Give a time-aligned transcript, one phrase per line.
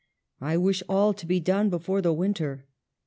[0.39, 2.65] I wish all to be done before the winter.